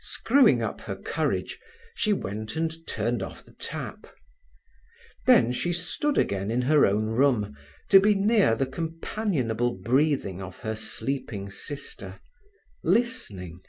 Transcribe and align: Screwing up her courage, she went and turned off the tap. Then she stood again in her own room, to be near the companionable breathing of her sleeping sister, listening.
Screwing 0.00 0.62
up 0.62 0.82
her 0.82 0.96
courage, 0.96 1.58
she 1.94 2.12
went 2.12 2.56
and 2.56 2.86
turned 2.86 3.22
off 3.22 3.42
the 3.42 3.54
tap. 3.54 4.06
Then 5.24 5.50
she 5.50 5.72
stood 5.72 6.18
again 6.18 6.50
in 6.50 6.60
her 6.60 6.84
own 6.84 7.06
room, 7.06 7.56
to 7.88 7.98
be 7.98 8.14
near 8.14 8.54
the 8.54 8.66
companionable 8.66 9.72
breathing 9.72 10.42
of 10.42 10.58
her 10.58 10.76
sleeping 10.76 11.48
sister, 11.48 12.20
listening. 12.84 13.62